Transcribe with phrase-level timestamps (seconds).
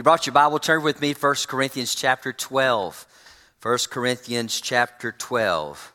[0.00, 3.06] you brought your Bible, turn with me 1 Corinthians chapter 12.
[3.60, 5.92] 1 Corinthians chapter 12.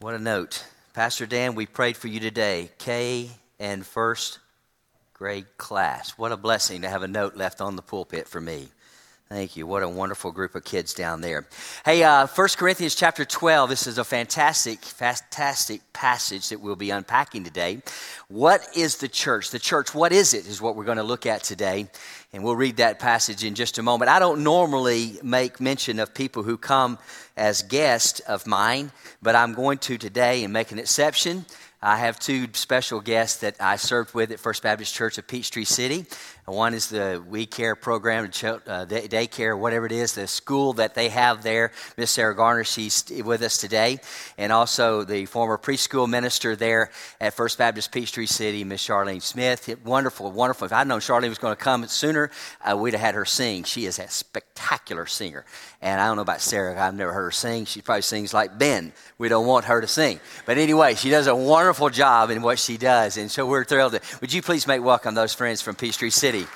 [0.00, 0.64] What a note.
[0.92, 2.72] Pastor Dan, we prayed for you today.
[2.78, 4.40] K and first
[5.14, 6.18] grade class.
[6.18, 8.66] What a blessing to have a note left on the pulpit for me.
[9.28, 9.66] Thank you.
[9.66, 11.48] What a wonderful group of kids down there.
[11.84, 16.90] Hey, uh, 1 Corinthians chapter 12, this is a fantastic, fantastic passage that we'll be
[16.90, 17.82] unpacking today.
[18.28, 19.50] What is the church?
[19.50, 21.88] The church, what is it, is what we're going to look at today.
[22.32, 24.12] And we'll read that passage in just a moment.
[24.12, 26.96] I don't normally make mention of people who come
[27.36, 31.46] as guests of mine, but I'm going to today and make an exception.
[31.82, 35.64] I have two special guests that I served with at First Baptist Church of Peachtree
[35.64, 36.06] City.
[36.46, 41.08] One is the We Care program, uh, daycare, whatever it is, the school that they
[41.08, 41.72] have there.
[41.96, 43.98] Miss Sarah Garner, she's with us today.
[44.38, 49.68] And also the former preschool minister there at First Baptist Peachtree City, Miss Charlene Smith.
[49.84, 50.66] Wonderful, wonderful.
[50.66, 52.30] If I'd known Charlene was going to come sooner,
[52.64, 53.64] uh, we'd have had her sing.
[53.64, 55.44] She is a spectacular singer.
[55.82, 57.64] And I don't know about Sarah, I've never heard her sing.
[57.64, 58.92] She probably sings like Ben.
[59.18, 60.20] We don't want her to sing.
[60.44, 63.16] But anyway, she does a wonderful job in what she does.
[63.16, 63.94] And so we're thrilled.
[63.94, 66.35] To, would you please make welcome those friends from Peachtree City?
[66.36, 66.50] City.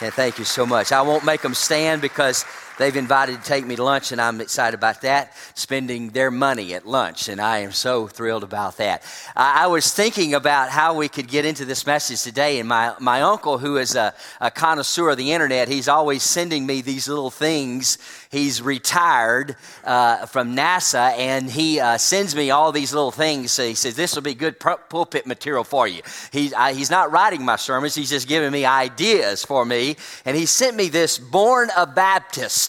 [0.00, 0.92] And thank you so much.
[0.92, 2.44] I won't make them stand because
[2.78, 6.74] they've invited to take me to lunch, and I'm excited about that, spending their money
[6.74, 9.02] at lunch, and I am so thrilled about that.
[9.36, 12.94] I, I was thinking about how we could get into this message today, and my,
[13.00, 17.08] my uncle, who is a, a connoisseur of the internet, he's always sending me these
[17.08, 17.98] little things.
[18.30, 23.52] He's retired uh, from NASA, and he uh, sends me all these little things.
[23.52, 26.02] So he says, This will be good pulpit material for you.
[26.32, 29.96] He, I, he's not writing my sermons, he's just giving me ideas for me.
[30.24, 32.67] And he sent me this Born a Baptist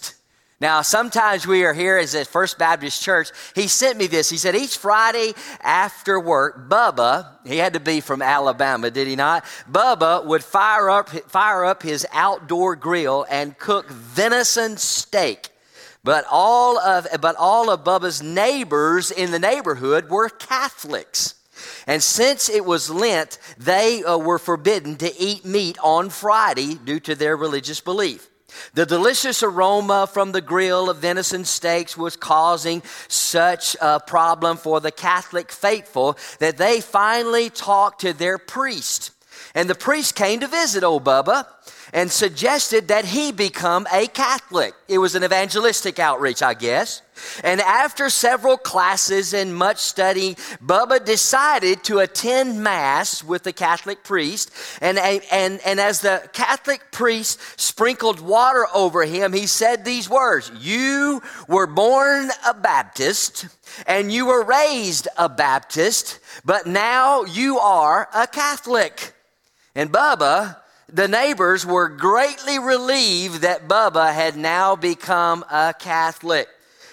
[0.61, 3.29] now, sometimes we are here as a First Baptist Church.
[3.55, 4.29] He sent me this.
[4.29, 9.15] He said, each Friday after work, Bubba, he had to be from Alabama, did he
[9.15, 9.45] not?
[9.71, 15.49] Bubba would fire up, fire up his outdoor grill and cook venison steak.
[16.03, 21.35] But all of, but all of Bubba's neighbors in the neighborhood were Catholics.
[21.87, 26.99] And since it was Lent, they uh, were forbidden to eat meat on Friday due
[27.01, 28.29] to their religious belief.
[28.73, 34.79] The delicious aroma from the grill of venison steaks was causing such a problem for
[34.79, 39.11] the Catholic faithful that they finally talked to their priest.
[39.55, 41.45] And the priest came to visit old Bubba
[41.93, 44.73] and suggested that he become a Catholic.
[44.87, 47.01] It was an evangelistic outreach, I guess.
[47.43, 54.03] And after several classes and much study, Bubba decided to attend Mass with the Catholic
[54.03, 54.51] priest.
[54.81, 60.51] And, and, and as the Catholic priest sprinkled water over him, he said these words
[60.59, 63.47] You were born a Baptist
[63.87, 69.13] and you were raised a Baptist, but now you are a Catholic.
[69.75, 70.57] And Bubba,
[70.93, 76.47] the neighbors were greatly relieved that Bubba had now become a Catholic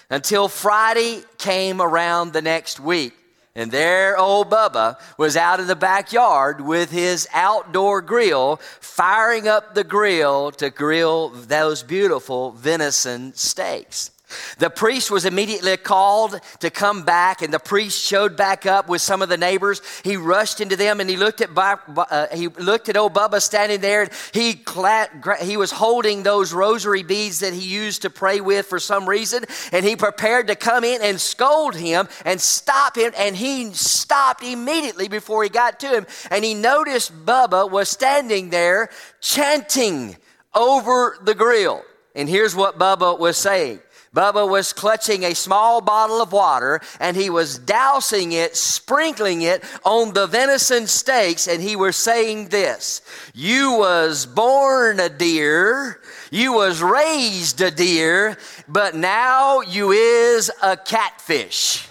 [0.09, 3.13] until Friday came around the next week.
[3.55, 9.73] And there old Bubba was out in the backyard with his outdoor grill, firing up
[9.73, 14.11] the grill to grill those beautiful venison steaks.
[14.57, 19.01] The priest was immediately called to come back, and the priest showed back up with
[19.01, 19.81] some of the neighbors.
[20.03, 23.79] He rushed into them, and he looked at uh, he looked at old Bubba standing
[23.79, 24.09] there.
[24.33, 25.09] He clad,
[25.41, 29.45] he was holding those rosary beads that he used to pray with for some reason,
[29.71, 33.13] and he prepared to come in and scold him and stop him.
[33.17, 38.49] And he stopped immediately before he got to him, and he noticed Bubba was standing
[38.49, 38.89] there
[39.21, 40.17] chanting
[40.53, 41.83] over the grill.
[42.13, 43.79] And here's what Bubba was saying.
[44.17, 49.63] Bubba was clutching a small bottle of water and he was dousing it, sprinkling it
[49.85, 53.03] on the venison steaks, and he was saying this
[53.35, 56.01] You was born a deer,
[56.31, 61.86] you was raised a deer, but now you is a catfish.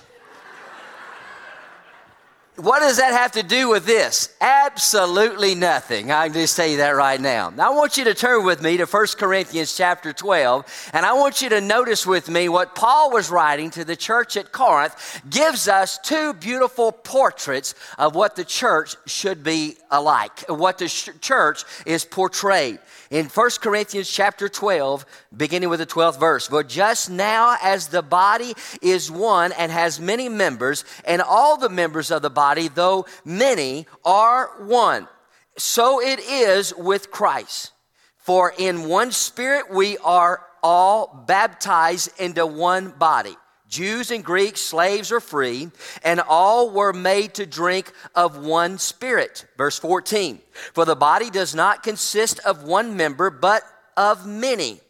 [2.56, 4.34] What does that have to do with this?
[4.40, 6.10] Absolutely nothing.
[6.10, 7.50] I can just tell you that right now.
[7.50, 7.70] now.
[7.70, 11.42] I want you to turn with me to 1 Corinthians chapter 12, and I want
[11.42, 15.68] you to notice with me what Paul was writing to the church at Corinth gives
[15.68, 21.62] us two beautiful portraits of what the church should be alike, what the sh- church
[21.84, 22.78] is portrayed
[23.10, 25.06] in 1 Corinthians chapter 12,
[25.36, 26.48] beginning with the 12th verse.
[26.48, 31.68] For just now, as the body is one and has many members, and all the
[31.68, 35.08] members of the body, though many, are one,
[35.56, 37.72] so it is with Christ.
[38.16, 43.36] For in one spirit we are all baptized into one body
[43.68, 45.70] Jews and Greeks, slaves or free,
[46.04, 49.44] and all were made to drink of one spirit.
[49.56, 50.40] Verse 14.
[50.72, 53.62] For the body does not consist of one member, but
[53.96, 54.80] of many.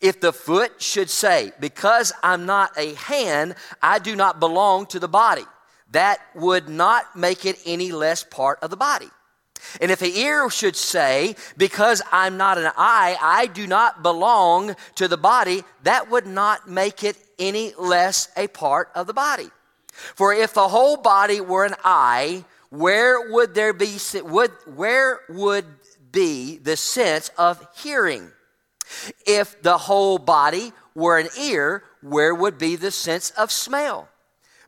[0.00, 4.98] If the foot should say, Because I'm not a hand, I do not belong to
[4.98, 5.44] the body,
[5.92, 9.08] that would not make it any less part of the body.
[9.80, 14.76] And if the ear should say, Because I'm not an eye, I do not belong
[14.96, 19.50] to the body, that would not make it any less a part of the body.
[20.14, 25.66] For if the whole body were an eye, where would there be would, where would
[26.12, 28.30] be the sense of hearing?
[29.26, 34.08] If the whole body were an ear, where would be the sense of smell?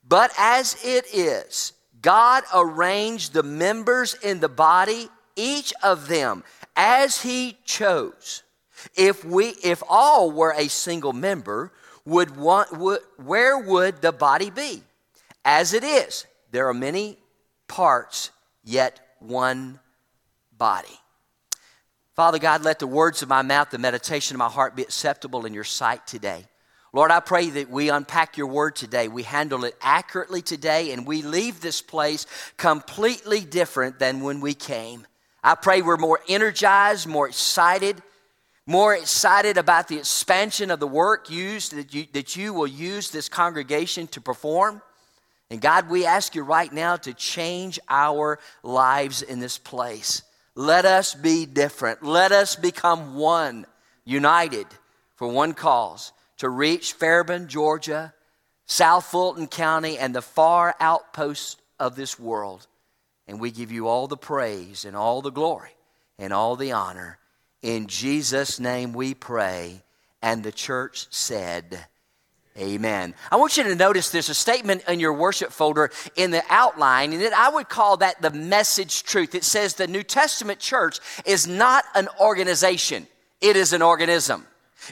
[0.07, 6.45] But as it is, God arranged the members in the body, each of them,
[6.77, 8.43] as He chose.
[8.97, 11.73] If we, if all were a single member,
[12.09, 14.83] would want, would, where would the body be?
[15.45, 17.19] As it is, there are many
[17.69, 18.31] parts,
[18.65, 19.79] yet one
[20.57, 20.99] body.
[22.17, 25.45] Father God, let the words of my mouth, the meditation of my heart be acceptable
[25.45, 26.47] in your sight today.
[26.95, 31.07] Lord, I pray that we unpack your word today, we handle it accurately today, and
[31.07, 32.27] we leave this place
[32.57, 35.07] completely different than when we came.
[35.45, 38.03] I pray we're more energized, more excited,
[38.69, 43.11] more excited about the expansion of the work used that you, that you will use
[43.11, 44.83] this congregation to perform.
[45.49, 50.21] And God, we ask you right now to change our lives in this place.
[50.55, 52.03] Let us be different.
[52.03, 53.65] Let us become one,
[54.05, 54.67] united
[55.15, 58.13] for one cause to reach Fairburn, Georgia,
[58.67, 62.67] South Fulton County, and the far outposts of this world.
[63.27, 65.75] And we give you all the praise and all the glory
[66.19, 67.19] and all the honor.
[67.63, 69.83] In Jesus' name we pray.
[70.23, 71.79] And the church said,
[72.59, 73.15] Amen.
[73.31, 77.13] I want you to notice there's a statement in your worship folder in the outline,
[77.13, 79.37] and I would call that the message truth.
[79.37, 83.07] It says the New Testament church is not an organization,
[83.41, 84.45] it is an organism.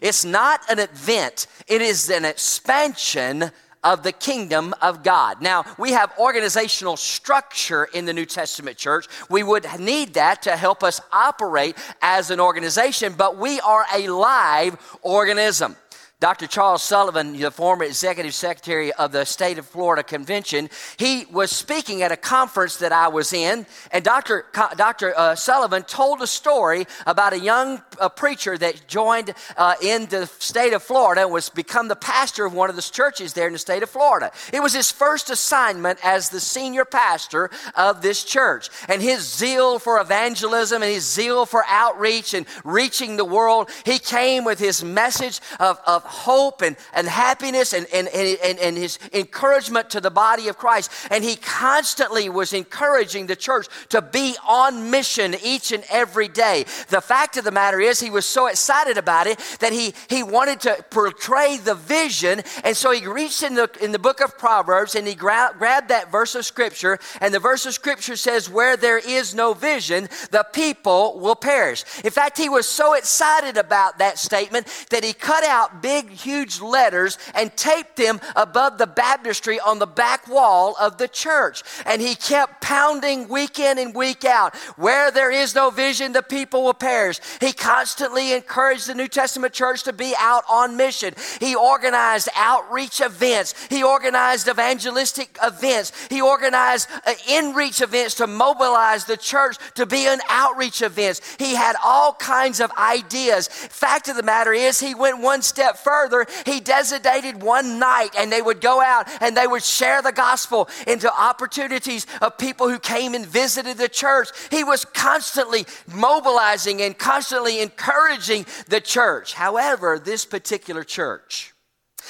[0.03, 3.51] It's not an event, it is an expansion
[3.87, 5.41] of the kingdom of God.
[5.41, 9.07] Now, we have organizational structure in the New Testament church.
[9.31, 14.09] We would need that to help us operate as an organization, but we are a
[14.09, 15.77] live organism.
[16.19, 16.47] Dr.
[16.47, 22.01] Charles Sullivan, the former executive secretary of the state of Florida convention, he was speaking
[22.01, 24.47] at a conference that I was in, and Dr.
[24.79, 25.13] Dr.
[25.15, 30.25] Uh, Sullivan told a story about a young uh, preacher that joined uh, in the
[30.39, 33.53] state of Florida and was become the pastor of one of the churches there in
[33.53, 34.33] the state of Florida.
[34.55, 39.79] It was his first assignment as the senior pastor of this church, and his zeal
[39.79, 44.83] for evangelism and his zeal for outreach and reaching the world, he came with his
[44.83, 50.11] message of, of hope and, and happiness and, and, and, and his encouragement to the
[50.11, 50.91] body of Christ.
[51.11, 56.65] And he constantly was encouraging the church to be on mission each and every day.
[56.89, 60.23] The fact of the matter is, he was so excited about it that he, he
[60.23, 62.43] wanted to portray the vision.
[62.65, 65.89] And so he reached in the, in the book of Proverbs and he gra- grabbed
[65.89, 66.99] that verse of scripture.
[67.21, 71.85] And the verse of scripture says, Where there is no vision, the people will perish.
[72.05, 76.11] In fact, he was so excited about that statement that he cut out big big,
[76.11, 81.63] huge letters and taped them above the baptistry on the back wall of the church.
[81.87, 86.23] And he kept pounding week in and week out where there is no vision, the
[86.23, 87.19] people will perish.
[87.41, 91.15] He constantly encouraged the New Testament church to be out on mission.
[91.41, 98.27] He organized outreach events, he organized evangelistic events, he organized uh, in reach events to
[98.27, 101.21] mobilize the church to be an outreach events.
[101.39, 103.49] He had all kinds of ideas.
[103.49, 108.33] Fact of the matter is, he went one step further, he designated one night and
[108.33, 112.81] they would go out and they would share the gospel into opportunities of people who
[112.81, 114.31] came and visited the church.
[114.51, 115.65] He was constantly
[115.95, 119.33] mobilizing and constantly encouraging the church.
[119.33, 121.55] However, this particular church,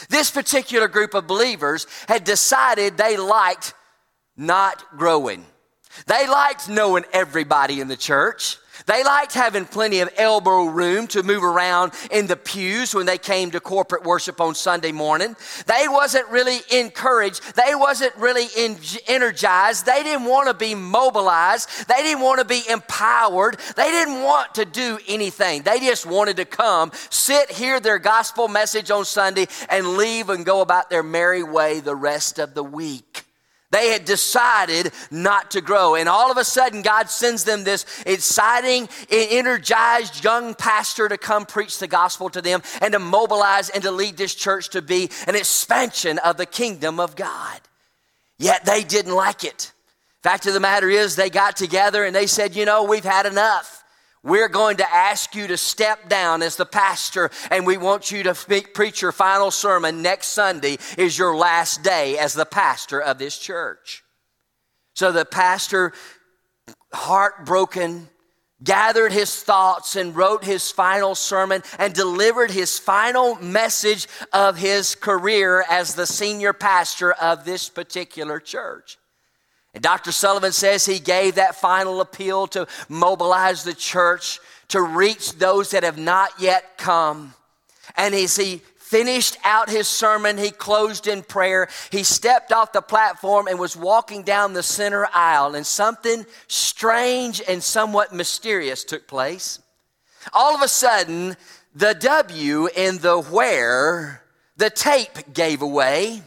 [0.09, 3.75] this particular group of believers had decided they liked
[4.39, 5.45] not growing.
[6.07, 8.57] They liked knowing everybody in the church.
[8.87, 13.19] They liked having plenty of elbow room to move around in the pews when they
[13.19, 15.37] came to corporate worship on Sunday morning.
[15.67, 17.57] They wasn't really encouraged.
[17.57, 18.47] They wasn't really
[19.09, 19.87] energized.
[19.87, 21.89] They didn't want to be mobilized.
[21.89, 23.59] They didn't want to be empowered.
[23.75, 25.63] They didn't want to do anything.
[25.63, 30.47] They just wanted to come, sit, hear their gospel message on Sunday, and leave and
[30.47, 33.26] go about their merry way the rest of the week.
[33.71, 35.97] They had decided not to grow.
[35.97, 41.47] And all of a sudden, God sends them this exciting, energized young pastor to come
[41.47, 45.11] preach the gospel to them and to mobilize and to lead this church to be
[45.27, 47.61] an expansion of the kingdom of God.
[48.39, 49.73] Yet they didn't like it.
[50.23, 53.27] Fact of the matter is, they got together and they said, You know, we've had
[53.27, 53.85] enough.
[54.23, 58.25] We're going to ask you to step down as the pastor, and we want you
[58.25, 63.19] to preach your final sermon next Sunday, is your last day as the pastor of
[63.19, 64.03] this church.
[64.95, 65.93] So the pastor,
[66.93, 68.09] heartbroken,
[68.65, 74.95] gathered his thoughts and wrote his final sermon and delivered his final message of his
[74.95, 78.99] career as the senior pastor of this particular church.
[79.77, 80.11] And Dr.
[80.11, 85.83] Sullivan says he gave that final appeal to mobilize the church to reach those that
[85.83, 87.35] have not yet come.
[87.95, 91.69] And as he finished out his sermon, he closed in prayer.
[91.91, 97.43] He stepped off the platform and was walking down the center aisle, and something strange
[97.47, 99.59] and somewhat mysterious took place.
[100.33, 101.37] All of a sudden,
[101.75, 104.23] the W in the where,
[104.57, 106.23] the tape gave away.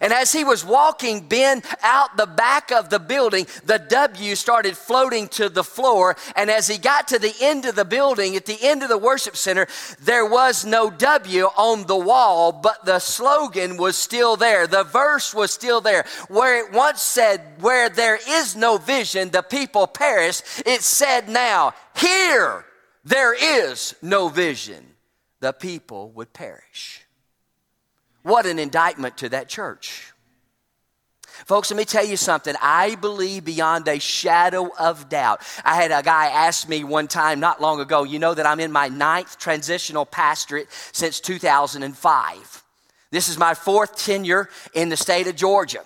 [0.00, 4.76] And as he was walking Ben out the back of the building, the W started
[4.76, 6.16] floating to the floor.
[6.36, 8.98] And as he got to the end of the building, at the end of the
[8.98, 9.66] worship center,
[10.00, 14.66] there was no W on the wall, but the slogan was still there.
[14.66, 16.04] The verse was still there.
[16.28, 21.74] Where it once said, Where there is no vision, the people perish, it said now,
[21.96, 22.64] Here
[23.04, 24.94] there is no vision,
[25.40, 26.99] the people would perish.
[28.22, 30.12] What an indictment to that church.
[31.46, 32.54] Folks, let me tell you something.
[32.60, 35.40] I believe beyond a shadow of doubt.
[35.64, 38.60] I had a guy ask me one time not long ago, you know that I'm
[38.60, 42.64] in my ninth transitional pastorate since 2005.
[43.10, 45.82] This is my fourth tenure in the state of Georgia.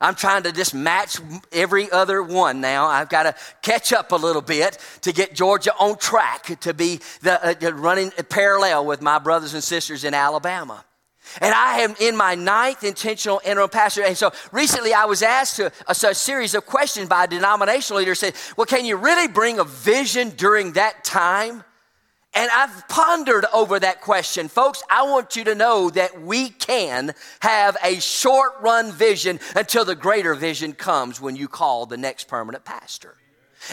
[0.00, 1.18] I'm trying to just match
[1.52, 2.86] every other one now.
[2.86, 7.00] I've got to catch up a little bit to get Georgia on track to be
[7.22, 10.84] the, uh, running parallel with my brothers and sisters in Alabama.
[11.40, 14.02] And I am in my ninth intentional interim pastor.
[14.02, 17.98] And so recently I was asked to, a, a, series of questions by a denominational
[17.98, 21.64] leader said, Well, can you really bring a vision during that time?
[22.34, 24.48] And I've pondered over that question.
[24.48, 29.84] Folks, I want you to know that we can have a short run vision until
[29.84, 33.16] the greater vision comes when you call the next permanent pastor.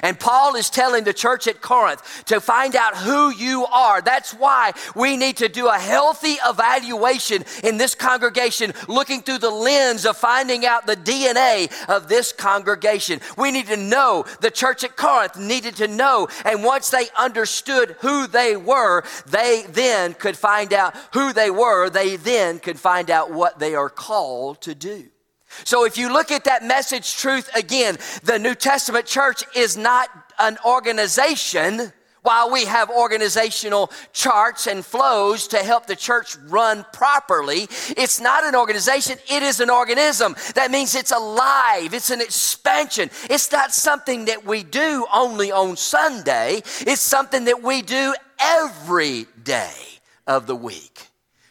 [0.04, 4.02] And Paul is telling the church at Corinth to find out who you are.
[4.02, 9.50] That's why we need to do a healthy evaluation in this congregation, looking through the
[9.50, 13.20] lens of finding out the DNA of this congregation.
[13.38, 16.28] We need to know, the church at Corinth needed to know.
[16.44, 21.90] And once they understood who they were, they then could find out who they were.
[21.90, 25.10] They then could find out what they are called to do.
[25.64, 30.10] So if you look at that message truth again, the New Testament church is not
[30.40, 31.94] an organization.
[32.22, 38.44] While we have organizational charts and flows to help the church run properly, it's not
[38.44, 40.36] an organization, it is an organism.
[40.56, 43.12] That means it's alive, it's an expansion.
[43.30, 49.28] It's not something that we do only on Sunday, it's something that we do every
[49.44, 49.76] day
[50.26, 51.08] of the week.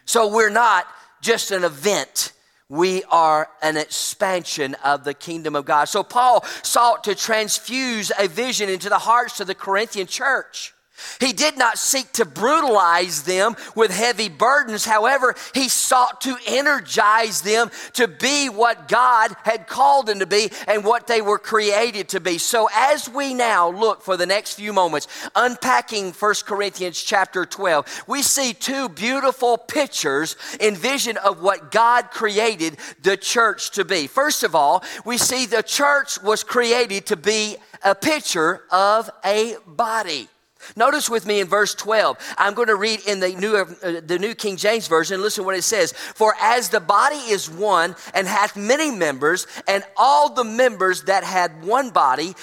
[0.07, 0.87] So we're not
[1.21, 2.33] just an event
[2.75, 5.85] we are an expansion of the kingdom of God.
[5.85, 10.75] So Paul sought to transfuse a vision into the hearts of the Corinthian church.
[11.21, 14.85] He did not seek to brutalize them with heavy burdens.
[14.85, 20.51] However, he sought to energize them to be what God had called them to be
[20.69, 22.39] and what they were created to be.
[22.39, 28.05] So as we now look for the next few moments, unpacking 1 Corinthians chapter 12,
[28.07, 34.07] we see two beautiful pictures in vision of what God created the church to be.
[34.07, 39.57] First of all, we see the church was created to be a picture of a
[39.67, 40.29] body.
[40.77, 42.17] Notice with me in verse 12.
[42.39, 45.21] I'm going to read in the New, uh, the New King James Version.
[45.21, 45.93] Listen what it says.
[45.93, 51.25] For as the body is one and hath many members, and all the members that
[51.25, 52.35] had one body,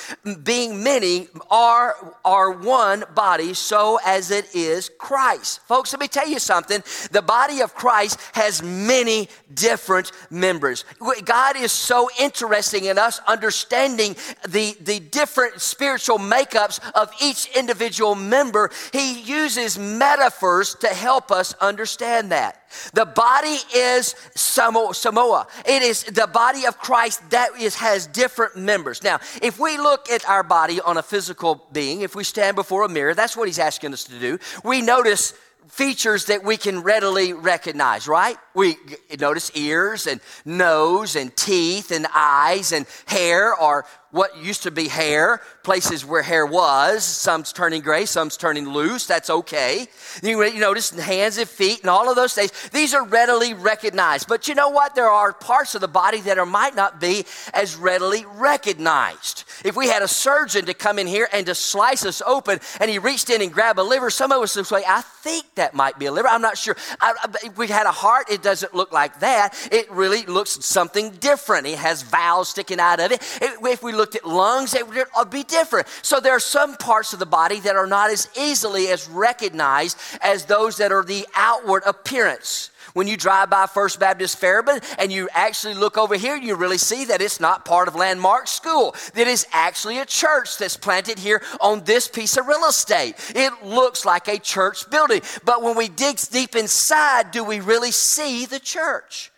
[0.44, 5.62] being many, are, are one body, so as it is Christ.
[5.68, 6.84] Folks, let me tell you something.
[7.12, 10.86] The body of Christ has many different members.
[11.26, 14.16] God is so interesting in us understanding
[14.48, 21.54] the, the different spiritual makeups of each individual member, he uses metaphors to help us
[21.62, 22.58] understand that.
[22.94, 25.48] The body is Samoa.
[25.66, 29.04] It is the body of Christ that is, has different members.
[29.04, 32.84] Now, if we look at our body on a physical being, if we stand before
[32.84, 34.40] a mirror, that's what he's asking us to do.
[34.64, 35.34] We notice
[35.68, 38.36] features that we can readily recognize, right?
[38.54, 38.76] We
[39.20, 44.88] notice ears and nose and teeth and eyes and hair or what used to be
[44.88, 47.04] hair, places where hair was.
[47.04, 49.06] Some's turning gray, some's turning loose.
[49.06, 49.88] That's okay.
[50.22, 52.52] You notice hands and feet and all of those things.
[52.70, 54.28] These are readily recognized.
[54.28, 54.96] But you know what?
[54.96, 59.46] There are parts of the body that are, might not be as readily recognized.
[59.64, 62.90] If we had a surgeon to come in here and to slice us open and
[62.90, 65.74] he reached in and grabbed a liver, some of us would say, I think that
[65.74, 66.28] might be a liver.
[66.28, 66.76] I'm not sure.
[67.00, 67.14] I,
[67.44, 69.56] if we had a heart, it doesn't look like that.
[69.72, 71.68] It really looks something different.
[71.68, 73.22] It has valves sticking out of it.
[73.42, 75.88] If we looked at lungs, it would be different.
[76.02, 79.98] So there are some parts of the body that are not as easily as recognized
[80.22, 82.72] as those that are the outward appearance.
[82.94, 86.78] When you drive by First Baptist Fairburn and you actually look over here, you really
[86.78, 88.96] see that it's not part of Landmark School.
[89.14, 93.16] That is actually a church that's planted here on this piece of real estate.
[93.36, 95.22] It looks like a church building.
[95.46, 99.32] But when we dig deep inside, do we really see the church?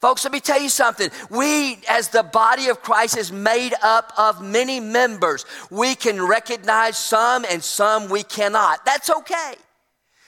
[0.00, 1.10] Folks, let me tell you something.
[1.30, 5.46] We, as the body of Christ, is made up of many members.
[5.70, 8.84] We can recognize some and some we cannot.
[8.84, 9.54] That's okay.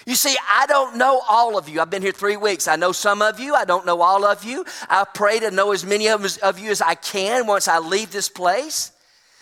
[0.08, 1.82] You see, I don't know all of you.
[1.82, 2.66] I've been here three weeks.
[2.66, 3.54] I know some of you.
[3.54, 4.64] I don't know all of you.
[4.88, 8.30] I pray to know as many of, you as I can once I leave this
[8.30, 8.92] place.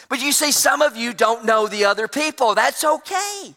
[0.09, 2.57] But you see, some of you don't know the other people.
[2.57, 3.55] That's okay.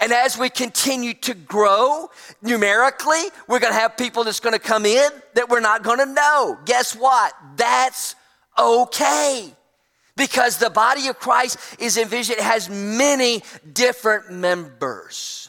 [0.00, 2.08] And as we continue to grow
[2.40, 5.98] numerically, we're going to have people that's going to come in that we're not going
[5.98, 6.56] to know.
[6.64, 7.34] Guess what?
[7.56, 8.14] That's
[8.58, 9.52] okay.
[10.16, 13.42] Because the body of Christ is envisioned, it has many
[13.74, 15.45] different members.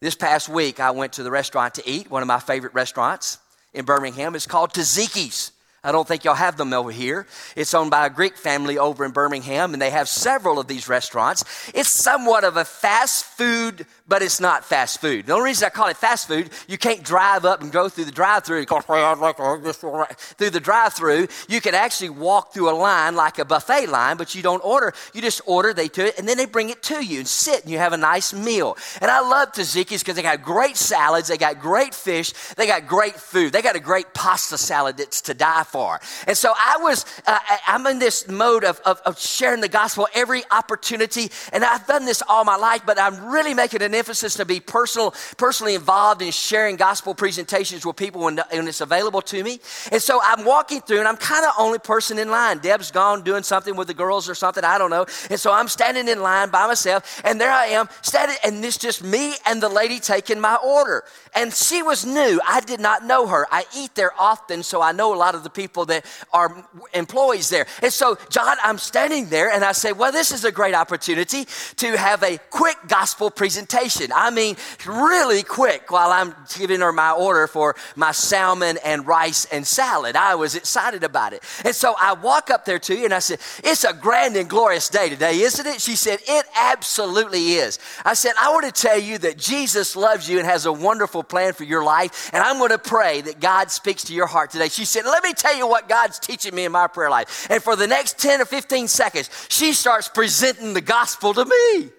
[0.00, 3.38] This past week, I went to the restaurant to eat, one of my favorite restaurants
[3.74, 4.36] in Birmingham.
[4.36, 5.50] It's called Taziki's.
[5.82, 7.26] I don't think y'all have them over here.
[7.56, 10.88] It's owned by a Greek family over in Birmingham, and they have several of these
[10.88, 11.44] restaurants.
[11.74, 15.26] It's somewhat of a fast food, but it's not fast food.
[15.26, 18.06] The only reason I call it fast food, you can't drive up and go through
[18.06, 21.28] the drive-through through the drive-through.
[21.48, 24.94] You can actually walk through a line like a buffet line, but you don't order.
[25.12, 27.62] You just order, they do it, and then they bring it to you and sit,
[27.62, 28.76] and you have a nice meal.
[29.00, 32.86] And I love Taziki's because they got great salads, they got great fish, they got
[32.86, 36.00] great food, they got a great pasta salad that's to die for.
[36.26, 40.08] And so I was, uh, I'm in this mode of, of, of, sharing the gospel
[40.14, 41.30] every opportunity.
[41.52, 44.60] And I've done this all my life, but I'm really making an emphasis to be
[44.60, 49.60] personal, personally involved in sharing gospel presentations with people when, when it's available to me.
[49.92, 52.58] And so I'm walking through and I'm kind of only person in line.
[52.58, 54.64] Deb's gone doing something with the girls or something.
[54.64, 55.06] I don't know.
[55.30, 58.78] And so I'm standing in line by myself and there I am standing and it's
[58.78, 61.04] just me and the lady taking my order.
[61.34, 62.40] And she was new.
[62.46, 63.46] I did not know her.
[63.50, 67.48] I eat there often, so I know a lot of the people that are employees
[67.48, 67.66] there.
[67.82, 71.46] And so, John, I'm standing there and I say, Well, this is a great opportunity
[71.76, 73.87] to have a quick gospel presentation.
[74.14, 79.46] I mean, really quick while I'm giving her my order for my salmon and rice
[79.46, 80.16] and salad.
[80.16, 81.42] I was excited about it.
[81.64, 84.48] And so I walk up there to you and I said, It's a grand and
[84.48, 85.80] glorious day today, isn't it?
[85.80, 87.78] She said, It absolutely is.
[88.04, 91.22] I said, I want to tell you that Jesus loves you and has a wonderful
[91.22, 92.30] plan for your life.
[92.32, 94.68] And I'm going to pray that God speaks to your heart today.
[94.68, 97.48] She said, Let me tell you what God's teaching me in my prayer life.
[97.50, 101.90] And for the next 10 or 15 seconds, she starts presenting the gospel to me.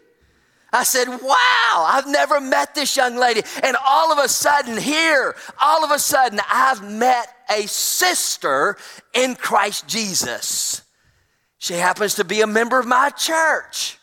[0.72, 3.42] I said, Wow, I've never met this young lady.
[3.64, 8.78] And all of a sudden, here, all of a sudden, I've met a sister
[9.14, 10.84] in Christ Jesus.
[11.58, 13.98] She happens to be a member of my church.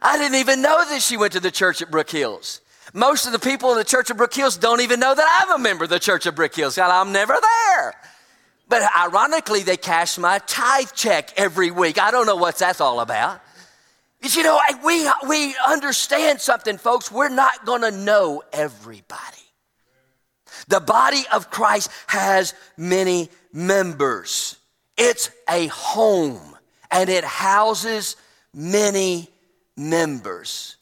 [0.00, 2.60] I didn't even know that she went to the church at Brook Hills.
[2.94, 5.60] Most of the people in the Church of Brook Hills don't even know that I'm
[5.60, 6.76] a member of the Church of Brook Hills.
[6.76, 7.94] God, I'm never there.
[8.68, 12.00] But ironically, they cash my tithe check every week.
[12.00, 13.42] I don't know what that's all about.
[14.20, 17.10] You know, we, we understand something, folks.
[17.10, 19.22] We're not going to know everybody.
[20.66, 24.56] The body of Christ has many members.
[24.96, 26.56] It's a home
[26.90, 28.16] and it houses
[28.52, 29.28] many
[29.76, 30.76] members.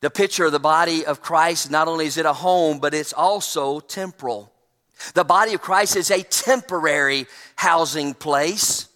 [0.00, 3.12] The picture of the body of Christ, not only is it a home, but it's
[3.12, 4.52] also temporal.
[5.14, 8.88] The body of Christ is a temporary housing place.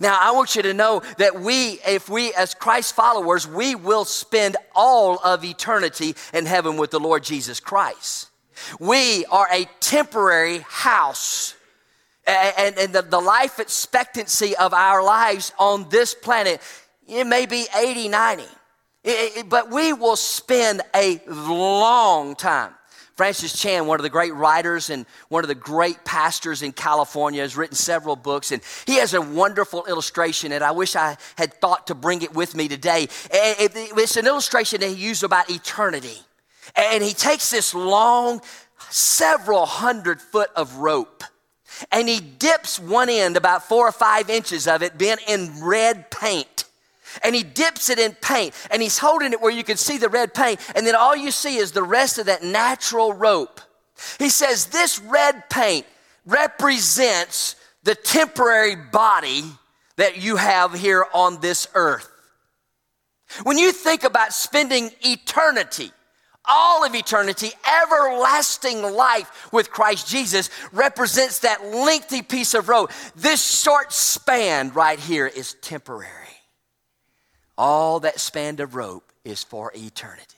[0.00, 4.04] Now, I want you to know that we, if we as Christ followers, we will
[4.04, 8.28] spend all of eternity in heaven with the Lord Jesus Christ.
[8.78, 11.54] We are a temporary house.
[12.26, 16.60] And, and the, the life expectancy of our lives on this planet,
[17.06, 18.42] it may be 80, 90.
[18.42, 22.74] It, it, but we will spend a long time.
[23.18, 27.42] Francis Chan, one of the great writers and one of the great pastors in California,
[27.42, 31.52] has written several books, and he has a wonderful illustration, and I wish I had
[31.54, 33.08] thought to bring it with me today.
[33.32, 36.16] Eh, eh, it's an illustration that he used about eternity.
[36.76, 38.40] And he takes this long,
[38.88, 41.24] several hundred foot of rope,
[41.90, 46.12] and he dips one end, about four or five inches of it, being in red
[46.12, 46.67] paint
[47.22, 50.08] and he dips it in paint and he's holding it where you can see the
[50.08, 53.60] red paint and then all you see is the rest of that natural rope.
[54.18, 55.86] He says this red paint
[56.26, 59.42] represents the temporary body
[59.96, 62.08] that you have here on this earth.
[63.42, 65.90] When you think about spending eternity,
[66.48, 67.50] all of eternity,
[67.82, 72.90] everlasting life with Christ Jesus represents that lengthy piece of road.
[73.14, 76.12] This short span right here is temporary.
[77.58, 80.36] All that span of rope is for eternity.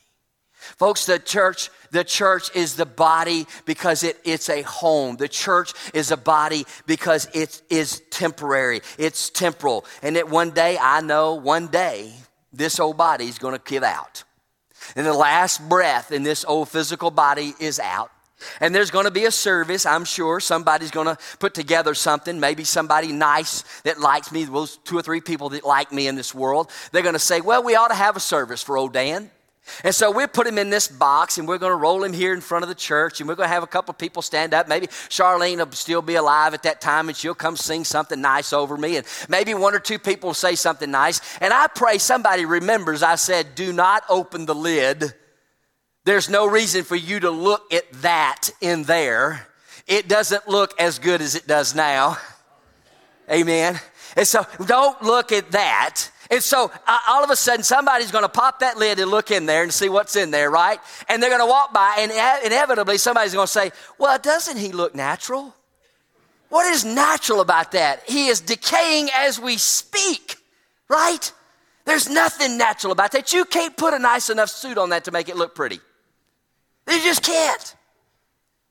[0.55, 5.17] Folks, the church, the church is the body because it, it's a home.
[5.17, 8.81] The church is a body because it is temporary.
[8.99, 9.85] It's temporal.
[10.03, 12.13] And that one day, I know one day,
[12.53, 14.25] this old body is going to give out.
[14.97, 18.11] And the last breath in this old physical body is out.
[18.61, 20.41] And there's going to be a service, I'm sure.
[20.41, 22.41] Somebody's going to put together something.
[22.41, 26.17] Maybe somebody nice that likes me, those two or three people that like me in
[26.17, 26.71] this world.
[26.93, 29.31] They're going to say, well, we ought to have a service for old Dan.
[29.85, 32.35] And so we put him in this box and we're going to roll him here
[32.35, 34.69] in front of the church and we're going to have a couple people stand up.
[34.69, 38.53] Maybe Charlene will still be alive at that time and she'll come sing something nice
[38.53, 38.97] over me.
[38.97, 41.21] And maybe one or two people will say something nice.
[41.41, 45.15] And I pray somebody remembers I said, do not open the lid.
[46.11, 49.47] There's no reason for you to look at that in there.
[49.87, 52.19] It doesn't look as good as it does now.
[53.31, 53.79] Amen.
[54.17, 56.11] And so don't look at that.
[56.29, 59.31] And so uh, all of a sudden, somebody's going to pop that lid and look
[59.31, 60.81] in there and see what's in there, right?
[61.09, 62.11] And they're going to walk by, and
[62.45, 65.55] inevitably, somebody's going to say, Well, doesn't he look natural?
[66.49, 68.03] What is natural about that?
[68.11, 70.39] He is decaying as we speak,
[70.89, 71.33] right?
[71.85, 73.33] There's nothing natural about that.
[73.33, 75.79] You can't put a nice enough suit on that to make it look pretty.
[76.91, 77.77] You just can't.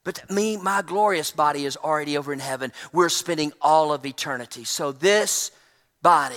[0.04, 2.72] But me, my glorious body is already over in heaven.
[2.92, 4.64] We're spending all of eternity.
[4.64, 5.52] So this
[6.02, 6.36] body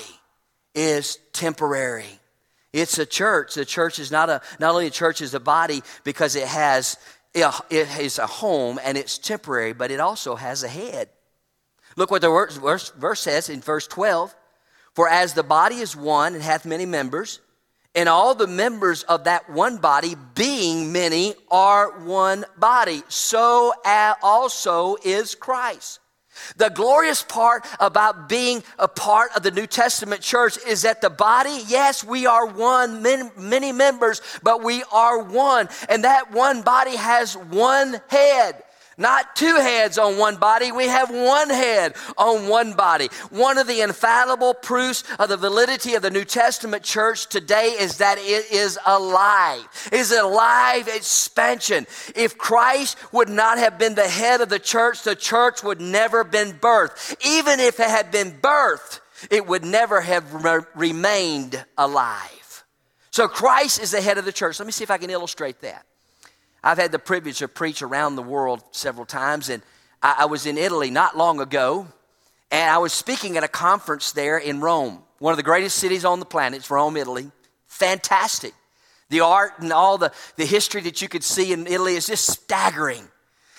[0.75, 2.21] is temporary.
[2.73, 3.55] It's a church.
[3.55, 6.97] The church is not a, not only a church is a body because it has,
[7.35, 11.09] it is a home and it's temporary, but it also has a head.
[11.97, 14.35] Look what the verse, verse says in verse 12.
[14.95, 17.40] For as the body is one and hath many members,
[17.95, 24.97] and all the members of that one body, being many, are one body, so also
[25.05, 26.01] is Christ.
[26.57, 31.11] The glorious part about being a part of the New Testament church is that the
[31.11, 35.69] body, yes, we are one, many, many members, but we are one.
[35.91, 38.63] And that one body has one head.
[38.99, 43.09] Not two heads on one body, we have one head on one body.
[43.31, 47.99] One of the infallible proofs of the validity of the New Testament church today is
[47.99, 49.67] that it is alive.
[49.87, 51.87] It is a live expansion.
[52.15, 56.25] If Christ would not have been the head of the church, the church would never
[56.25, 57.17] been birthed.
[57.25, 59.01] Even if it had been birthed,
[59.31, 62.65] it would never have re- remained alive.
[63.11, 64.59] So Christ is the head of the church.
[64.59, 65.87] Let me see if I can illustrate that.
[66.64, 69.62] I've had the privilege to preach around the world several times, and
[70.03, 71.88] I, I was in Italy not long ago,
[72.51, 76.05] and I was speaking at a conference there in Rome, one of the greatest cities
[76.05, 76.59] on the planet.
[76.59, 77.31] It's Rome, Italy.
[77.66, 78.55] Fantastic.
[79.09, 82.27] The art and all the, the history that you could see in Italy is just
[82.27, 83.09] staggering.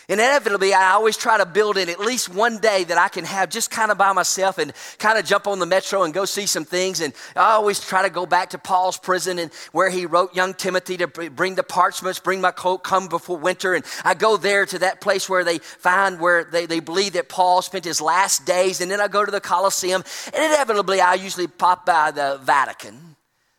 [0.10, 3.50] Inevitably, I always try to build in at least one day that I can have
[3.50, 6.46] just kind of by myself and kind of jump on the metro and go see
[6.46, 7.00] some things.
[7.00, 10.54] And I always try to go back to Paul's prison and where he wrote young
[10.54, 13.74] Timothy to bring the parchments, bring my coat, come before winter.
[13.74, 17.30] And I go there to that place where they find where they, they believe that
[17.30, 18.82] Paul spent his last days.
[18.82, 20.04] And then I go to the Colosseum.
[20.34, 23.13] And inevitably, I usually pop by the Vatican.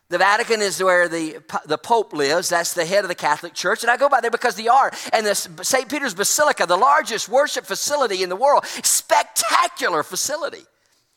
[0.09, 2.49] The Vatican is where the, the Pope lives.
[2.49, 3.83] That's the head of the Catholic Church.
[3.83, 5.89] And I go by there because the art and the St.
[5.89, 10.61] Peter's Basilica, the largest worship facility in the world, spectacular facility.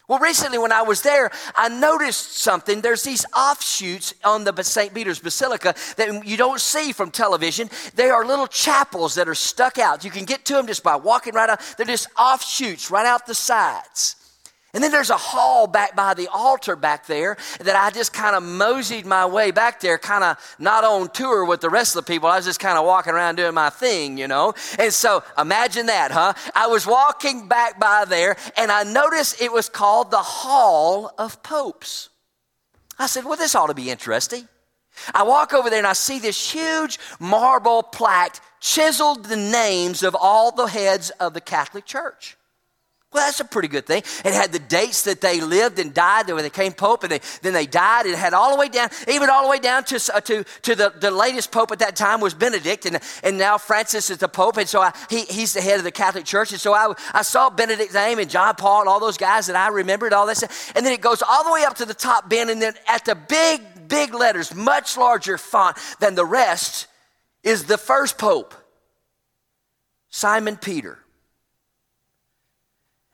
[0.09, 2.81] Well, recently when I was there, I noticed something.
[2.81, 4.94] There's these offshoots on the St.
[4.94, 7.68] Peter's Basilica that you don't see from television.
[7.94, 10.05] They are little chapels that are stuck out.
[10.05, 11.61] You can get to them just by walking right out.
[11.77, 14.16] They're just offshoots right out the sides.
[14.78, 18.36] And then there's a hall back by the altar back there that I just kind
[18.36, 22.04] of moseyed my way back there, kind of not on tour with the rest of
[22.04, 22.28] the people.
[22.28, 24.54] I was just kind of walking around doing my thing, you know.
[24.78, 26.32] And so imagine that, huh?
[26.54, 31.42] I was walking back by there and I noticed it was called the Hall of
[31.42, 32.10] Popes.
[33.00, 34.46] I said, well, this ought to be interesting.
[35.12, 40.14] I walk over there and I see this huge marble plaque chiseled the names of
[40.14, 42.38] all the heads of the Catholic Church.
[43.11, 44.03] Well, that's a pretty good thing.
[44.23, 47.21] It had the dates that they lived and died, when they came pope, and they,
[47.40, 48.05] then they died.
[48.05, 50.75] It had all the way down, even all the way down to, uh, to, to
[50.75, 54.29] the, the latest pope at that time was Benedict, and, and now Francis is the
[54.29, 56.53] pope, and so I, he, he's the head of the Catholic Church.
[56.53, 59.57] And so I, I saw Benedict's name and John Paul and all those guys that
[59.57, 60.73] I remembered, all that stuff.
[60.77, 63.07] And then it goes all the way up to the top bin, and then at
[63.07, 66.87] the big, big letters, much larger font than the rest,
[67.42, 68.55] is the first pope,
[70.11, 70.99] Simon Peter.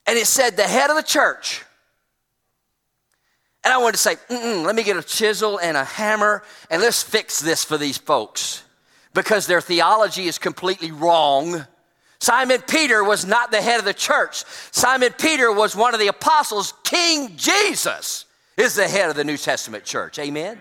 [0.06, 1.64] And it said, the head of the church,
[3.64, 7.02] And I wanted to say, let me get a chisel and a hammer and let's
[7.02, 8.62] fix this for these folks
[9.14, 11.66] because their theology is completely wrong.
[12.20, 14.44] Simon Peter was not the head of the church.
[14.70, 16.74] Simon Peter was one of the apostles.
[16.84, 18.26] King Jesus
[18.58, 20.18] is the head of the New Testament church.
[20.18, 20.60] Amen.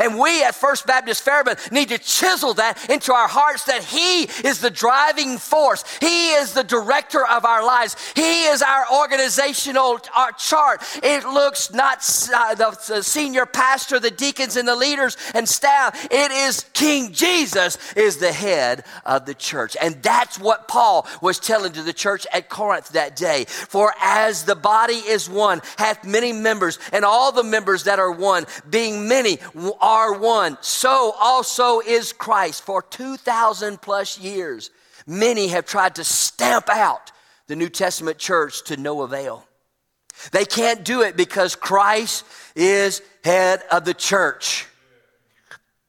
[0.00, 4.22] And we at First Baptist Fairburn need to chisel that into our hearts that He
[4.46, 5.84] is the driving force.
[6.00, 7.96] He is the director of our lives.
[8.14, 10.82] He is our organizational our chart.
[11.02, 11.98] It looks not
[12.32, 16.06] uh, the, the senior pastor, the deacons, and the leaders and staff.
[16.10, 19.76] It is King Jesus is the head of the church.
[19.80, 23.44] And that's what Paul was telling to the church at Corinth that day.
[23.46, 28.12] For as the body is one, hath many members, and all the members that are
[28.12, 29.38] one, being many,
[29.80, 30.58] are one.
[30.60, 32.62] So also is Christ.
[32.62, 34.70] For 2,000 plus years,
[35.06, 37.12] many have tried to stamp out
[37.46, 39.46] the New Testament church to no avail.
[40.32, 44.66] They can't do it because Christ is head of the church.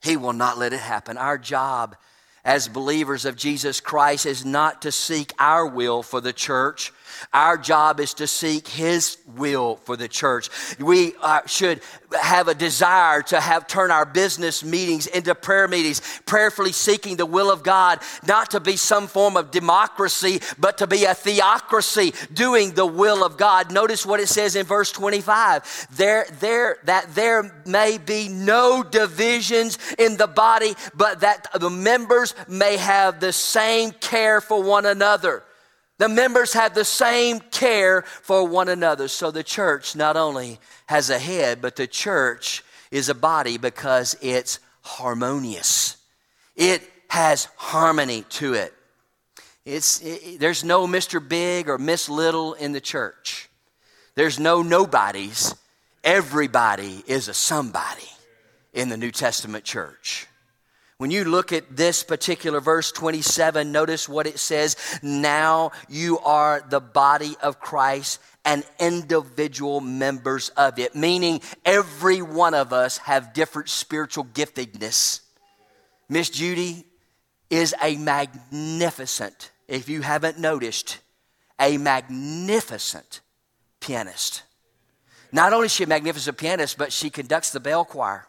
[0.02, 1.18] He will not let it happen.
[1.18, 1.96] Our job
[2.44, 6.94] as believers of Jesus Christ is not to seek our will for the church,
[7.34, 10.50] our job is to seek His will for the church.
[10.80, 11.82] We uh, should
[12.22, 17.26] have a desire to have turn our business meetings into prayer meetings, prayerfully seeking the
[17.26, 22.14] will of God, not to be some form of democracy, but to be a theocracy,
[22.34, 23.72] doing the will of God.
[23.72, 25.88] Notice what it says in verse 25.
[25.92, 32.36] There, there, that there may be no divisions in the body, but that the members
[32.48, 35.44] may have the same care for one another.
[35.98, 39.08] The members have the same care for one another.
[39.08, 44.18] So the church not only has a head, but the church is a body because
[44.22, 45.98] it's harmonious.
[46.56, 48.74] It has harmony to it.
[49.66, 51.26] It's, it, there's no Mr.
[51.26, 53.50] Big or Miss Little in the church.
[54.16, 55.56] There's no nobodies.
[56.04, 58.08] Everybody is a somebody
[58.74, 60.28] in the New Testament church.
[60.98, 64.78] When you look at this particular verse 27, notice what it says.
[65.04, 72.54] Now you are the body of Christ and individual members of it, meaning every one
[72.54, 75.20] of us have different spiritual giftedness.
[76.08, 76.86] Miss Judy
[77.50, 81.00] is a magnificent, if you haven't noticed,
[81.60, 83.20] a magnificent
[83.82, 84.44] pianist.
[85.34, 88.28] Not only is she a magnificent pianist, but she conducts the bell choir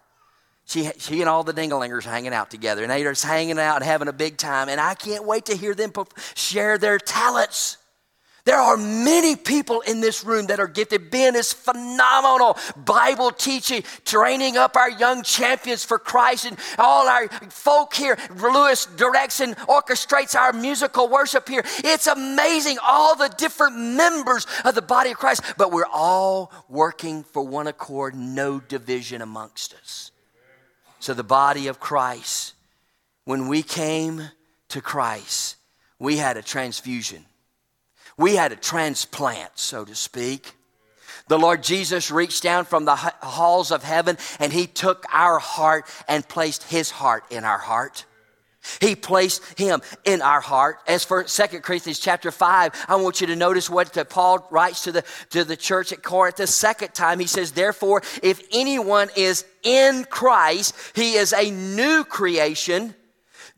[0.66, 3.84] she, she and all the dinglingers hanging out together, and they're just hanging out and
[3.84, 4.68] having a big time.
[4.68, 5.92] And I can't wait to hear them
[6.34, 7.78] share their talents.
[8.44, 11.10] There are many people in this room that are gifted.
[11.10, 17.28] Ben is phenomenal Bible teaching, training up our young champions for Christ, and all our
[17.50, 18.18] folk here.
[18.36, 21.62] Lewis directs and orchestrates our musical worship here.
[21.78, 27.22] It's amazing, all the different members of the body of Christ, but we're all working
[27.22, 30.10] for one accord, no division amongst us.
[31.06, 32.54] So, the body of Christ,
[33.26, 34.28] when we came
[34.70, 35.54] to Christ,
[36.00, 37.24] we had a transfusion.
[38.18, 40.56] We had a transplant, so to speak.
[41.28, 45.84] The Lord Jesus reached down from the halls of heaven and he took our heart
[46.08, 48.04] and placed his heart in our heart.
[48.80, 50.78] He placed him in our heart.
[50.86, 54.92] As for 2 Corinthians chapter 5, I want you to notice what Paul writes to
[54.92, 57.18] the, to the church at Corinth the second time.
[57.18, 62.94] He says, Therefore, if anyone is in Christ, he is a new creation.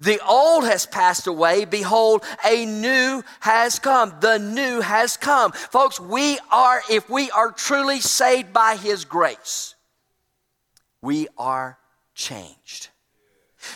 [0.00, 1.64] The old has passed away.
[1.64, 4.14] Behold, a new has come.
[4.20, 5.52] The new has come.
[5.52, 9.74] Folks, we are, if we are truly saved by his grace,
[11.02, 11.78] we are
[12.14, 12.88] changed.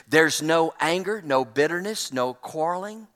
[0.08, 3.08] There's no anger, no bitterness, no quarreling,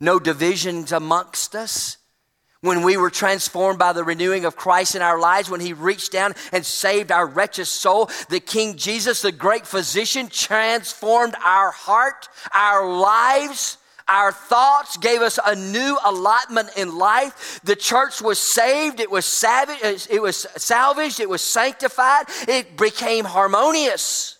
[0.00, 1.96] no divisions amongst us.
[2.62, 6.12] When we were transformed by the renewing of Christ in our lives, when He reached
[6.12, 12.28] down and saved our wretched soul, the King Jesus, the great physician, transformed our heart,
[12.52, 17.60] our lives, our thoughts, gave us a new allotment in life.
[17.64, 23.24] The church was saved, it was savage, it was salvaged, it was sanctified, it became
[23.24, 24.36] harmonious.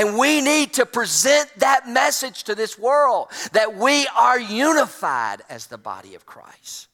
[0.00, 5.66] And we need to present that message to this world that we are unified as
[5.66, 6.88] the body of Christ.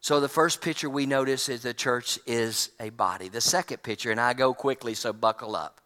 [0.00, 3.28] So, the first picture we notice is the church is a body.
[3.28, 5.80] The second picture, and I go quickly, so buckle up.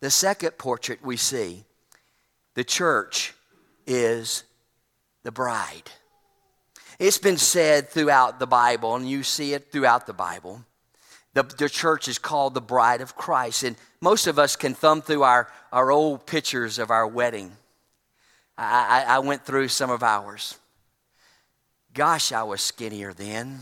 [0.00, 1.62] The second portrait we see,
[2.54, 3.32] the church
[3.86, 4.42] is
[5.22, 5.92] the bride.
[6.98, 10.64] It's been said throughout the Bible, and you see it throughout the Bible.
[11.36, 13.62] The, the church is called the bride of Christ.
[13.62, 17.52] And most of us can thumb through our, our old pictures of our wedding.
[18.56, 20.56] I, I, I went through some of ours.
[21.92, 23.58] Gosh, I was skinnier then.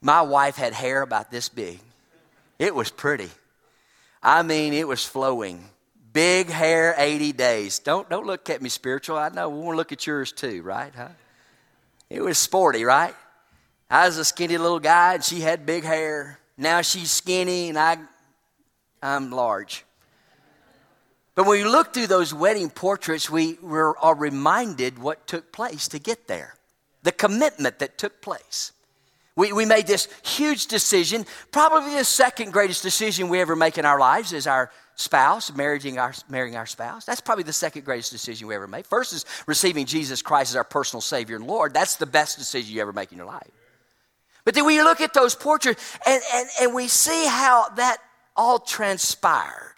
[0.00, 1.78] My wife had hair about this big.
[2.58, 3.30] It was pretty.
[4.20, 5.64] I mean, it was flowing.
[6.12, 7.78] Big hair, 80 days.
[7.78, 9.18] Don't, don't look at me spiritual.
[9.18, 10.92] I know we want to look at yours too, right?
[10.96, 11.10] Huh?
[12.10, 13.14] It was sporty, right?
[13.94, 16.40] I was a skinny little guy and she had big hair.
[16.58, 17.96] Now she's skinny and I,
[19.00, 19.84] I'm large.
[21.36, 26.00] But when we look through those wedding portraits, we are reminded what took place to
[26.00, 26.56] get there,
[27.04, 28.72] the commitment that took place.
[29.36, 33.84] We, we made this huge decision, probably the second greatest decision we ever make in
[33.84, 37.04] our lives is our spouse, marrying our, marrying our spouse.
[37.04, 38.86] That's probably the second greatest decision we ever make.
[38.86, 41.72] First is receiving Jesus Christ as our personal Savior and Lord.
[41.72, 43.52] That's the best decision you ever make in your life.
[44.44, 47.98] But then we look at those portraits and, and, and we see how that
[48.36, 49.74] all transpired.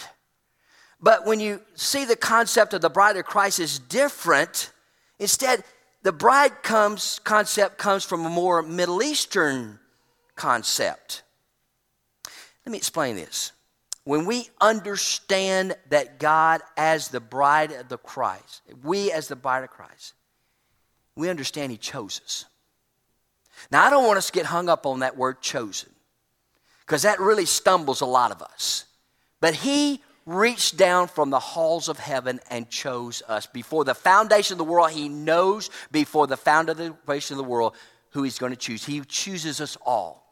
[1.00, 4.72] But when you see the concept of the bride of Christ is different,
[5.18, 5.62] instead,
[6.02, 9.78] the bride comes concept comes from a more Middle Eastern
[10.34, 11.22] concept.
[12.64, 13.52] Let me explain this.
[14.04, 19.64] When we understand that God as the bride of the Christ, we as the bride
[19.64, 20.14] of Christ,
[21.16, 22.44] we understand He chose us.
[23.70, 25.90] Now, I don't want us to get hung up on that word chosen
[26.80, 28.84] because that really stumbles a lot of us.
[29.40, 33.46] But He reached down from the halls of heaven and chose us.
[33.46, 37.74] Before the foundation of the world, He knows before the foundation of the world
[38.10, 38.84] who He's going to choose.
[38.84, 40.24] He chooses us all.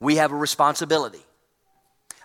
[0.00, 1.20] We have a responsibility.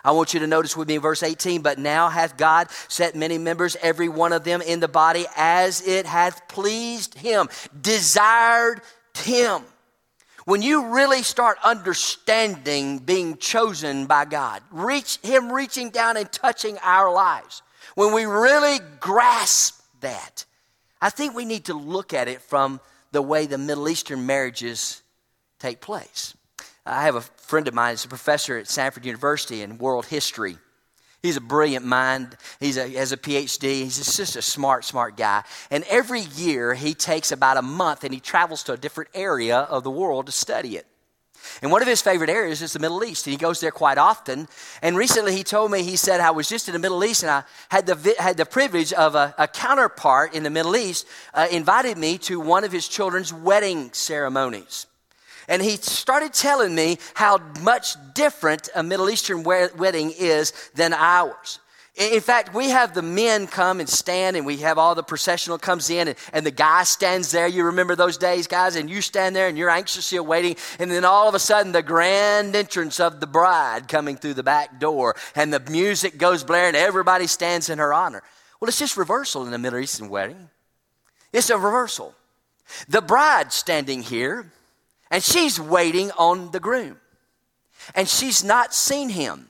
[0.04, 3.16] I want you to notice with me in verse 18, but now hath God set
[3.16, 7.48] many members, every one of them in the body, as it hath pleased him,
[7.80, 8.82] desired
[9.16, 9.62] him.
[10.44, 16.76] When you really start understanding being chosen by God, reach Him reaching down and touching
[16.82, 17.62] our lives,
[17.94, 20.44] when we really grasp that,
[21.00, 22.80] I think we need to look at it from
[23.12, 25.02] the way the Middle Eastern marriages
[25.58, 26.34] take place.
[26.84, 30.58] I have a friend of mine, he's a professor at Stanford University in world history.
[31.24, 32.36] He's a brilliant mind.
[32.60, 33.84] He's a, has a PhD.
[33.84, 35.42] He's just a smart, smart guy.
[35.70, 39.56] And every year he takes about a month and he travels to a different area
[39.56, 40.86] of the world to study it.
[41.62, 43.96] And one of his favorite areas is the Middle East, and he goes there quite
[43.96, 44.48] often.
[44.82, 47.30] And recently he told me, he said, I was just in the Middle East and
[47.30, 51.46] I had the, had the privilege of a, a counterpart in the Middle East uh,
[51.50, 54.88] invited me to one of his children's wedding ceremonies.
[55.48, 61.60] And he started telling me how much different a Middle Eastern wedding is than ours.
[61.96, 65.58] In fact, we have the men come and stand, and we have all the processional
[65.58, 67.46] comes in, and, and, the guy stands there.
[67.46, 68.74] You remember those days, guys?
[68.74, 71.84] And you stand there and you're anxiously awaiting, and then all of a sudden, the
[71.84, 76.74] grand entrance of the bride coming through the back door, and the music goes blaring,
[76.74, 78.24] everybody stands in her honor.
[78.58, 80.50] Well, it's just reversal in a Middle Eastern wedding.
[81.32, 82.12] It's a reversal.
[82.88, 84.50] The bride standing here
[85.14, 86.96] and she's waiting on the groom.
[87.94, 89.48] And she's not seen him.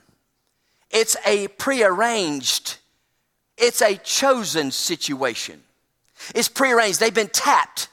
[0.90, 2.77] It's a prearranged,
[3.57, 5.62] it's a chosen situation.
[6.35, 7.00] It's prearranged.
[7.00, 7.88] They've been tapped.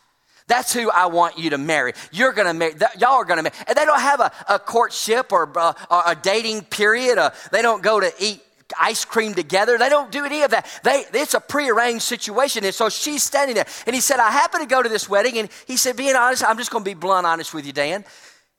[0.48, 1.94] That's who I want you to marry.
[2.12, 2.74] You're going to marry.
[3.00, 3.56] Y'all are going to marry.
[3.66, 7.18] And they don't have a, a courtship or, uh, or a dating period.
[7.18, 8.42] Uh, they don't go to eat
[8.80, 9.78] ice cream together.
[9.78, 10.68] They don't do any of that.
[10.84, 12.64] They, it's a prearranged situation.
[12.64, 13.68] And so she's standing there.
[13.86, 15.38] And he said, I happen to go to this wedding.
[15.38, 18.06] And he said, being honest, I'm just going to be blunt honest with you, Dan.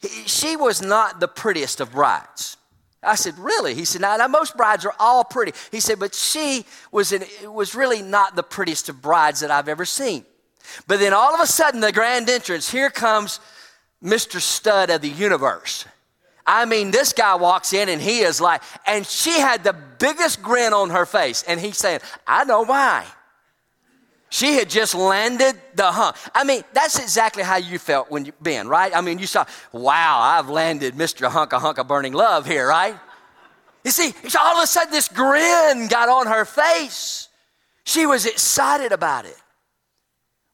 [0.00, 2.56] He, she was not the prettiest of brides.
[3.02, 3.74] I said, really?
[3.74, 5.52] He said, now, now most brides are all pretty.
[5.70, 9.68] He said, but she was, in, was really not the prettiest of brides that I've
[9.68, 10.24] ever seen.
[10.86, 13.40] But then all of a sudden, the grand entrance, here comes
[14.02, 14.40] Mr.
[14.40, 15.84] Stud of the universe.
[16.46, 20.42] I mean, this guy walks in and he is like, and she had the biggest
[20.42, 21.44] grin on her face.
[21.46, 23.06] And he's saying, I know why.
[24.28, 26.16] She had just landed the hunk.
[26.34, 28.90] I mean, that's exactly how you felt when you been, right?
[28.96, 31.30] I mean, you saw, wow, I've landed Mr.
[31.30, 32.96] Hunk a hunk of burning love here, right?
[33.84, 37.28] You see, all of a sudden this grin got on her face.
[37.84, 39.36] She was excited about it.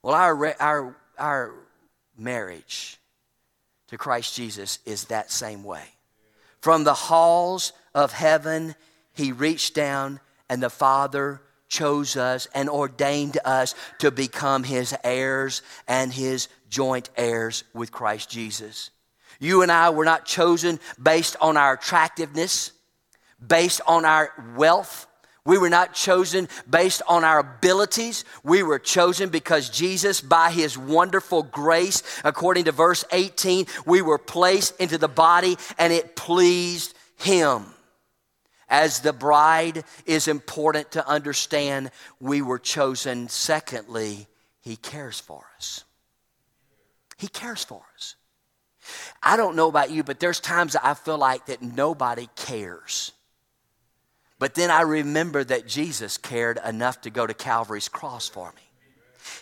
[0.03, 1.55] Well, our, our, our
[2.17, 2.98] marriage
[3.89, 5.85] to Christ Jesus is that same way.
[6.61, 8.75] From the halls of heaven,
[9.13, 15.63] he reached down, and the Father chose us and ordained us to become his heirs
[15.87, 18.91] and his joint heirs with Christ Jesus.
[19.39, 22.73] You and I were not chosen based on our attractiveness,
[23.45, 25.07] based on our wealth,
[25.49, 28.27] we were not chosen based on our abilities.
[28.45, 34.19] We were chosen because Jesus, by his wonderful grace, according to verse 18, we were
[34.19, 37.65] placed into the body and it pleased him.
[38.69, 43.31] As the bride is important to understand, we were chosen.
[43.31, 44.27] Secondly,
[44.61, 45.83] he cares for us.
[47.17, 48.17] He cares for us.
[49.23, 53.13] I don't know about you, but there's times I feel like that nobody cares.
[54.39, 58.63] But then I remember that Jesus cared enough to go to Calvary's cross for me.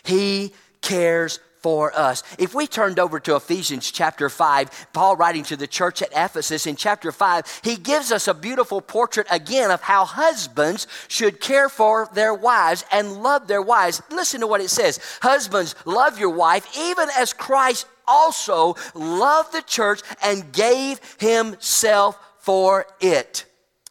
[0.03, 2.23] He cares for us.
[2.39, 6.65] If we turned over to Ephesians chapter 5, Paul writing to the church at Ephesus
[6.65, 11.69] in chapter 5, he gives us a beautiful portrait again of how husbands should care
[11.69, 14.01] for their wives and love their wives.
[14.09, 19.63] Listen to what it says Husbands, love your wife, even as Christ also loved the
[19.63, 23.45] church and gave himself for it.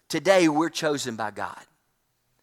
[0.08, 1.60] Today, we're chosen by God.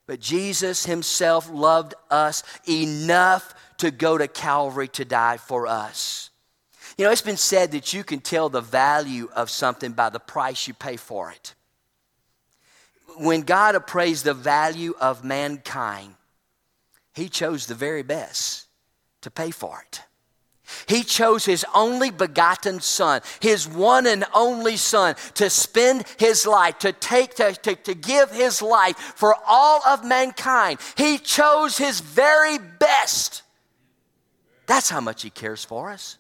[0.05, 6.29] But Jesus himself loved us enough to go to Calvary to die for us.
[6.97, 10.19] You know, it's been said that you can tell the value of something by the
[10.19, 11.55] price you pay for it.
[13.17, 16.15] When God appraised the value of mankind,
[17.13, 18.67] He chose the very best
[19.21, 20.01] to pay for it.
[20.87, 26.79] He chose his only begotten son, his one and only son, to spend his life,
[26.79, 30.79] to take, to, to, to, give his life for all of mankind.
[30.95, 33.43] He chose his very best.
[34.65, 36.17] That's how much he cares for us.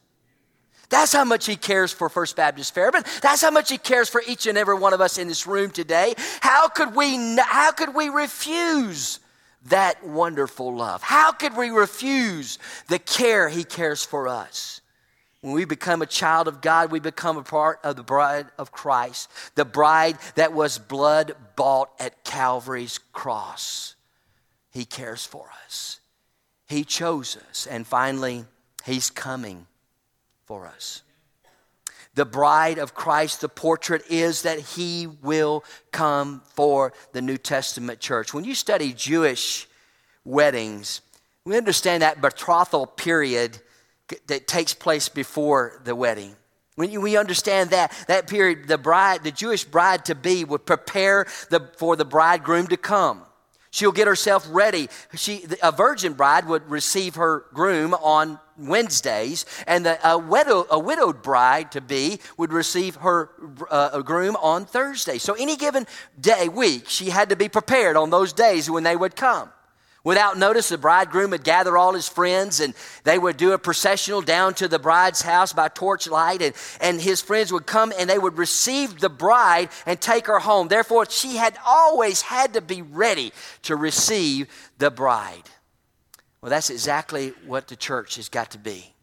[0.89, 3.03] That's how much he cares for First Baptist Fairburn.
[3.21, 5.71] That's how much he cares for each and every one of us in this room
[5.71, 6.13] today.
[6.41, 9.19] How could we, how could we refuse
[9.65, 11.01] that wonderful love?
[11.01, 14.81] How could we refuse the care He cares for us?
[15.41, 18.71] When we become a child of God, we become a part of the bride of
[18.71, 23.95] Christ, the bride that was blood bought at Calvary's cross.
[24.71, 25.99] He cares for us,
[26.67, 28.45] He chose us, and finally,
[28.85, 29.67] He's coming
[30.45, 31.03] for us
[32.15, 37.99] the bride of Christ, the portrait is that he will come for the New Testament
[37.99, 38.33] church.
[38.33, 39.67] When you study Jewish
[40.23, 41.01] weddings,
[41.45, 43.57] we understand that betrothal period
[44.27, 46.35] that takes place before the wedding.
[46.75, 51.27] When we understand that, that period, the bride, the Jewish bride to be would prepare
[51.49, 53.23] the, for the bridegroom to come.
[53.73, 54.87] She'll get herself ready.
[55.15, 60.77] She, a virgin bride would receive her groom on Wednesdays, and the, a, widow, a
[60.77, 63.31] widowed bride to be would receive her
[63.71, 65.17] uh, groom on Thursday.
[65.17, 65.87] So, any given
[66.21, 69.49] day, week, she had to be prepared on those days when they would come.
[70.05, 72.73] Without notice, the bridegroom would gather all his friends and
[73.05, 76.41] they would do a processional down to the bride's house by torchlight.
[76.41, 80.39] And, and his friends would come and they would receive the bride and take her
[80.39, 80.67] home.
[80.67, 83.31] Therefore, she had always had to be ready
[83.63, 84.47] to receive
[84.77, 85.49] the bride.
[86.41, 88.93] Well, that's exactly what the church has got to be.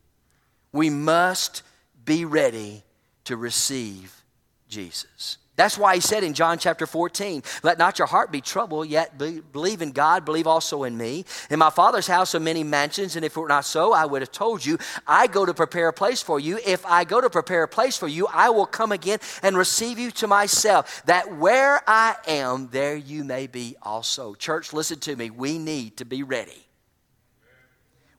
[0.72, 1.62] We must
[2.04, 2.82] be ready
[3.24, 4.22] to receive
[4.68, 5.38] Jesus.
[5.60, 9.18] That's why he said in John chapter 14, Let not your heart be troubled, yet
[9.18, 11.26] be, believe in God, believe also in me.
[11.50, 14.22] In my Father's house are many mansions, and if it were not so, I would
[14.22, 16.58] have told you, I go to prepare a place for you.
[16.64, 19.98] If I go to prepare a place for you, I will come again and receive
[19.98, 24.32] you to myself, that where I am, there you may be also.
[24.32, 25.28] Church, listen to me.
[25.28, 26.66] We need to be ready.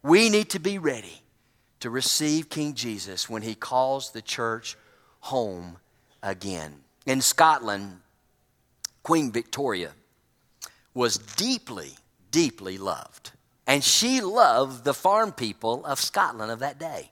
[0.03, 1.23] We need to be ready
[1.79, 4.77] to receive King Jesus when he calls the church
[5.21, 5.77] home
[6.21, 6.83] again.
[7.05, 7.99] In Scotland,
[9.03, 9.91] Queen Victoria
[10.93, 11.91] was deeply,
[12.29, 13.31] deeply loved.
[13.67, 17.09] And she loved the farm people of Scotland of that day.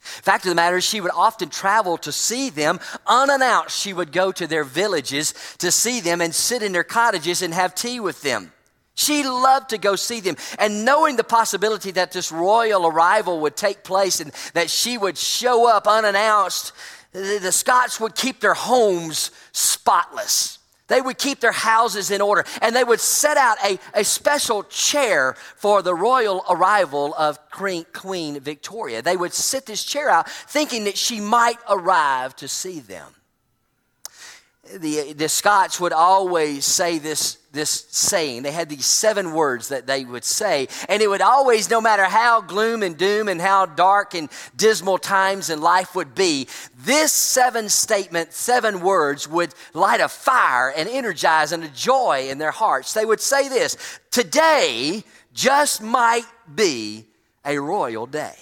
[0.00, 3.78] Fact of the matter is, she would often travel to see them unannounced.
[3.78, 7.52] She would go to their villages to see them and sit in their cottages and
[7.52, 8.50] have tea with them.
[8.94, 10.36] She loved to go see them.
[10.58, 15.16] And knowing the possibility that this royal arrival would take place and that she would
[15.16, 16.72] show up unannounced,
[17.12, 20.58] the Scots would keep their homes spotless.
[20.86, 24.64] They would keep their houses in order and they would set out a, a special
[24.64, 29.00] chair for the royal arrival of Queen Victoria.
[29.00, 33.14] They would sit this chair out thinking that she might arrive to see them
[34.78, 38.42] the, the Scots would always say this, this saying.
[38.42, 42.04] They had these seven words that they would say, and it would always, no matter
[42.04, 46.48] how gloom and doom and how dark and dismal times in life would be,
[46.78, 52.38] this seven statement, seven words would light a fire and energize and a joy in
[52.38, 52.92] their hearts.
[52.92, 53.76] They would say this
[54.10, 57.06] Today just might be
[57.44, 58.34] a royal day.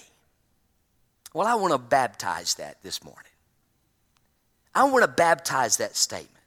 [1.33, 3.28] Well, I want to baptize that this morning.
[4.73, 6.43] I want to baptize that statement.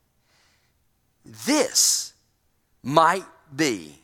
[1.25, 2.13] This
[2.83, 3.99] might be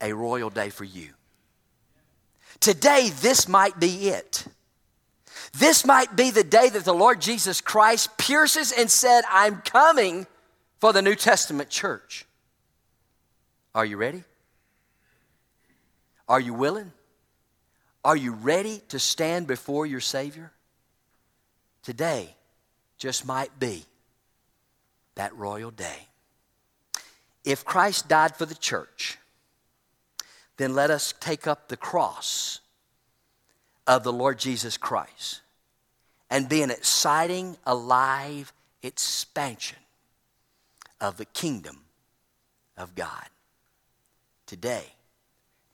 [0.00, 1.10] a royal day for you.
[2.60, 4.46] Today, this might be it.
[5.58, 10.26] This might be the day that the Lord Jesus Christ pierces and said, I'm coming
[10.78, 12.24] for the New Testament church.
[13.74, 14.24] Are you ready?
[16.28, 16.92] Are you willing?
[18.04, 20.52] Are you ready to stand before your Savior?
[21.82, 22.34] today
[23.02, 23.84] just might be
[25.16, 26.06] that royal day.
[27.44, 29.18] If Christ died for the church,
[30.56, 32.60] then let us take up the cross
[33.88, 35.40] of the Lord Jesus Christ
[36.30, 38.52] and be an exciting, alive
[38.84, 39.80] expansion
[41.00, 41.80] of the kingdom
[42.76, 43.26] of God.
[44.46, 44.84] Today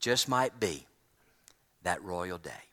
[0.00, 0.86] just might be
[1.82, 2.67] that royal day.